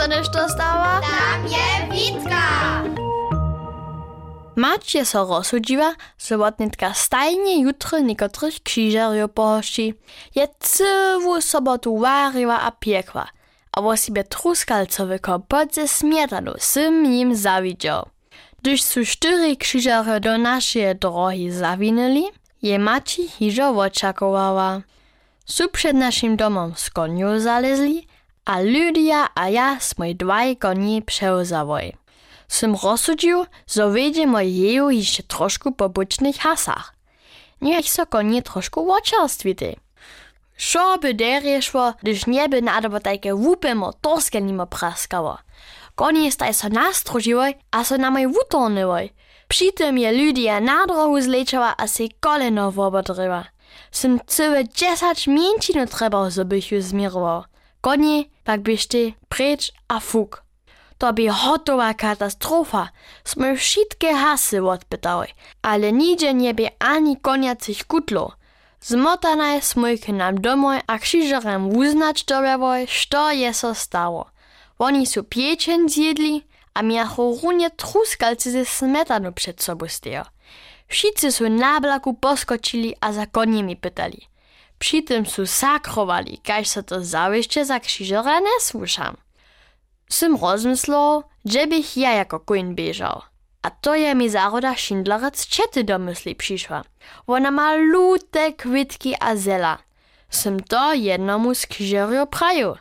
[0.00, 1.00] dostaneš to stała?
[1.00, 2.82] Tam je Witka!
[4.56, 9.94] Macie so rozsudziła, że łotnitka stajnie jutro niekotrych krzyżerów pohości.
[10.34, 13.26] Je całą sobotu wariła a piekła,
[13.72, 18.08] a o sobie truskalcowy kompot ze śmietaną sym im zawidział.
[18.62, 22.24] Gdyż su cztery krzyżery do naszej drogi zawinęli,
[22.62, 24.80] je maci hiżo oczakowała.
[25.44, 28.09] Su przed naszym domem z koniu zalezli,
[28.44, 31.96] a Lydia a ja smoj dwaj koni przełzawoj.
[32.48, 36.94] Sym rozsudził, że wyjdziemy jeju jeszcze troszkę po bocznych hasach.
[37.60, 39.76] Niech so konie troszkę oczerstwity.
[40.56, 45.38] Šo by derje szło, gdyż nie by nadobo takie łupy motorskie nimo praskało.
[45.94, 49.12] Konie staj so nastrožiłoj, a so na moj wutornyłoj.
[49.48, 53.44] Przy tym je Lydia na drogu zlečała, a se koleno wobodryła.
[53.90, 57.44] Sym całe dziesięć mięcinu trzeba, żebyś ju zmirował.
[57.80, 60.42] Konie pak byście precz a fuk.
[60.98, 62.88] To by hotowa katastrofa.
[63.24, 65.26] Sme wszystkie hasy odpytały,
[65.62, 68.32] ale nigdzie nie by ani koniacych kutlo.
[68.80, 74.30] Zmotane sme k nam domoj a krzyżerem uznać dobiawoj, što je so stało.
[74.78, 76.44] Oni su pieczeń zjedli,
[76.74, 80.24] a miacho runie truskalcy ze smetanu przed sobą stejo.
[80.88, 82.16] Wszyscy su na blaku
[83.00, 84.29] a za koniemi pytali.
[84.80, 89.16] Przy tym su sakrowali, kaž se to zawieszcze za krzyżera nie słyszam.
[90.08, 93.22] Sym rozmyslał, że bych ja jako koń bieżał.
[93.62, 96.84] A to je mi zaroda Schindlerec czety do myśli przyszła.
[97.26, 99.78] Ona lute kwitki a zela.
[100.68, 102.76] To jednomu z krzyżerio praju.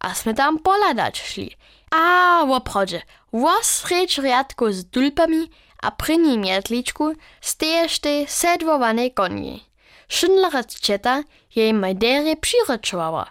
[0.00, 1.56] A sme tam poladać szli.
[1.90, 5.50] A woprawdzie, wosrecz riadku z tulpami,
[5.82, 9.71] a przy nim jetliczku stejesz te sedwowane konie.
[10.12, 11.22] Schindlerec czeta
[11.56, 13.30] jej majdery przyryczowała.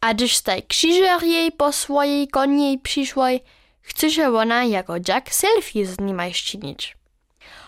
[0.00, 3.40] A gdyż staj krzyżer jej po swojej koniej przyszłoj,
[3.82, 6.96] chce ona jako Jack selfie z nim ścinić.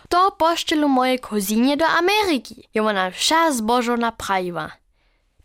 [0.08, 4.70] To poszczelu mojej kozinie do Ameryki, je ona wsza zbożo naprawiła.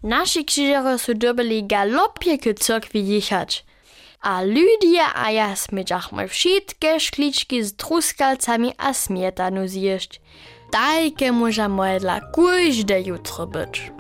[0.04, 3.66] Nasi krzyżery su dobili galopie k cyrkwi jechać.
[4.22, 10.22] A Lydia a ja smyczachmy wszystkie szkliczki z truskalcami a smietanu zjeść.
[10.72, 13.97] Tajke może moje dla każde jutro być.